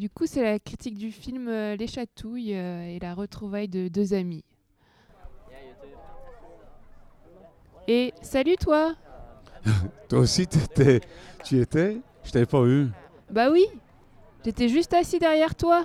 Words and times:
Du 0.00 0.08
coup, 0.08 0.24
c'est 0.26 0.42
la 0.42 0.58
critique 0.58 0.96
du 0.96 1.12
film 1.12 1.46
euh, 1.46 1.76
Les 1.76 1.86
Chatouilles 1.86 2.54
euh, 2.54 2.86
et 2.86 2.98
la 3.00 3.12
retrouvaille 3.12 3.68
de 3.68 3.88
deux 3.88 4.14
amis. 4.14 4.42
Et 7.86 8.14
salut 8.22 8.56
toi 8.56 8.94
Toi 10.08 10.20
aussi, 10.20 10.46
t'étais- 10.46 11.02
tu 11.44 11.60
étais? 11.60 12.00
Je 12.24 12.30
t'avais 12.30 12.46
pas 12.46 12.62
vu. 12.62 12.88
Bah 13.28 13.50
oui, 13.50 13.66
j'étais 14.42 14.70
juste 14.70 14.94
assis 14.94 15.18
derrière 15.18 15.54
toi. 15.54 15.84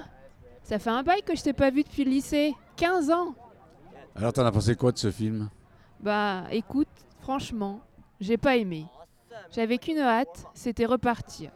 Ça 0.63 0.79
fait 0.79 0.91
un 0.91 1.03
bail 1.03 1.21
que 1.21 1.35
je 1.35 1.43
t'ai 1.43 1.51
pas 1.51 1.69
vu 1.69 1.83
depuis 1.83 2.05
le 2.05 2.11
lycée. 2.11 2.53
15 2.77 3.11
ans 3.11 3.35
Alors, 4.15 4.31
t'en 4.31 4.45
as 4.45 4.51
pensé 4.53 4.77
quoi 4.77 4.93
de 4.93 4.97
ce 4.97 5.11
film? 5.11 5.49
Bah 5.99 6.45
écoute, 6.51 6.87
franchement, 7.19 7.81
j'ai 8.21 8.37
pas 8.37 8.55
aimé. 8.55 8.85
J'avais 9.51 9.77
qu'une 9.77 9.99
hâte, 9.99 10.45
c'était 10.53 10.85
repartir. 10.85 11.51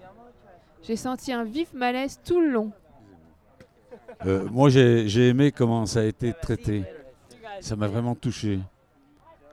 J'ai 0.82 0.96
senti 0.96 1.32
un 1.32 1.44
vif 1.44 1.74
malaise 1.74 2.20
tout 2.24 2.40
le 2.40 2.50
long. 2.50 2.72
Euh, 4.26 4.48
Moi, 4.50 4.70
j'ai 4.70 5.28
aimé 5.28 5.52
comment 5.52 5.86
ça 5.86 6.00
a 6.02 6.04
été 6.04 6.34
traité. 6.34 6.84
Ça 7.62 7.76
m'a 7.76 7.88
vraiment 7.88 8.16
touché. 8.16 8.60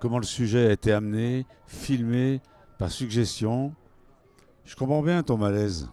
Comment 0.00 0.18
le 0.18 0.24
sujet 0.24 0.68
a 0.68 0.72
été 0.72 0.92
amené, 0.92 1.46
filmé, 1.66 2.40
par 2.78 2.90
suggestion. 2.90 3.72
Je 4.64 4.76
comprends 4.76 5.02
bien 5.02 5.22
ton 5.22 5.36
malaise. 5.36 5.88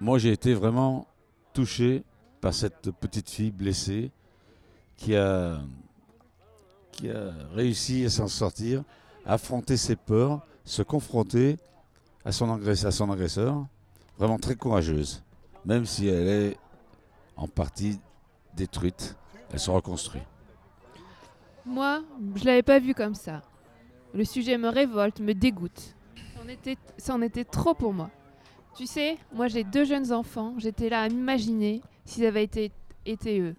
Moi, 0.00 0.18
j'ai 0.18 0.32
été 0.32 0.54
vraiment 0.54 1.06
touché 1.52 2.04
par 2.40 2.52
cette 2.52 2.90
petite 2.90 3.30
fille 3.30 3.52
blessée 3.52 4.10
qui 4.96 5.16
a, 5.16 5.60
qui 6.90 7.10
a 7.10 7.32
réussi 7.54 8.04
à 8.04 8.10
s'en 8.10 8.28
sortir, 8.28 8.82
affronter 9.24 9.76
ses 9.76 9.96
peurs, 9.96 10.44
se 10.64 10.82
confronter 10.82 11.56
à 12.24 12.32
son, 12.32 12.52
agresseur, 12.52 12.88
à 12.88 12.92
son 12.92 13.10
agresseur. 13.10 13.66
Vraiment 14.18 14.38
très 14.38 14.54
courageuse, 14.54 15.22
même 15.64 15.86
si 15.86 16.06
elle 16.06 16.28
est 16.28 16.56
en 17.36 17.48
partie 17.48 17.98
détruite, 18.54 19.16
elle 19.50 19.58
se 19.58 19.70
reconstruit. 19.70 20.22
Moi, 21.64 22.02
je 22.34 22.44
l'avais 22.44 22.62
pas 22.62 22.78
vu 22.78 22.94
comme 22.94 23.14
ça. 23.14 23.42
Le 24.14 24.24
sujet 24.24 24.58
me 24.58 24.68
révolte, 24.68 25.20
me 25.20 25.32
dégoûte. 25.32 25.94
C'en 26.36 26.48
était, 26.48 26.76
c'en 26.98 27.22
était 27.22 27.44
trop 27.44 27.74
pour 27.74 27.92
moi. 27.92 28.10
Tu 28.74 28.86
sais, 28.86 29.18
moi 29.32 29.48
j'ai 29.48 29.64
deux 29.64 29.84
jeunes 29.84 30.12
enfants, 30.12 30.54
j'étais 30.58 30.88
là 30.88 31.02
à 31.02 31.08
m'imaginer 31.08 31.82
s'ils 32.04 32.24
avaient 32.24 32.44
été, 32.44 32.72
été 33.04 33.40
eux. 33.40 33.54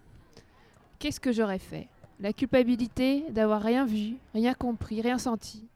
Qu'est-ce 0.98 1.20
que 1.20 1.32
j'aurais 1.32 1.58
fait? 1.58 1.88
La 2.20 2.32
culpabilité 2.32 3.24
d'avoir 3.30 3.62
rien 3.62 3.84
vu, 3.84 4.16
rien 4.34 4.54
compris, 4.54 5.00
rien 5.00 5.18
senti. 5.18 5.66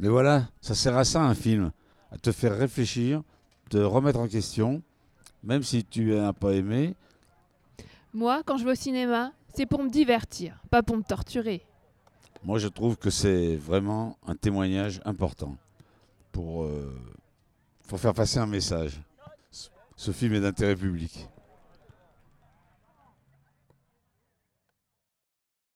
Mais 0.00 0.08
voilà, 0.08 0.48
ça 0.62 0.74
sert 0.74 0.96
à 0.96 1.04
ça 1.04 1.20
un 1.20 1.34
film, 1.34 1.72
à 2.10 2.16
te 2.16 2.32
faire 2.32 2.56
réfléchir, 2.56 3.22
te 3.68 3.76
remettre 3.76 4.18
en 4.18 4.28
question, 4.28 4.80
même 5.44 5.62
si 5.62 5.84
tu 5.84 6.14
n'as 6.14 6.32
pas 6.32 6.54
aimé. 6.54 6.94
Moi, 8.14 8.40
quand 8.46 8.56
je 8.56 8.64
vais 8.64 8.72
au 8.72 8.74
cinéma, 8.74 9.32
c'est 9.54 9.66
pour 9.66 9.82
me 9.82 9.90
divertir, 9.90 10.58
pas 10.70 10.82
pour 10.82 10.96
me 10.96 11.02
torturer. 11.02 11.66
Moi, 12.42 12.58
je 12.58 12.68
trouve 12.68 12.96
que 12.96 13.10
c'est 13.10 13.56
vraiment 13.56 14.16
un 14.26 14.34
témoignage 14.34 15.02
important 15.04 15.58
pour, 16.32 16.64
euh, 16.64 16.98
pour 17.86 18.00
faire 18.00 18.14
passer 18.14 18.38
un 18.38 18.46
message. 18.46 18.98
Ce 19.96 20.12
film 20.12 20.32
est 20.32 20.40
d'intérêt 20.40 20.76
public. 20.76 21.28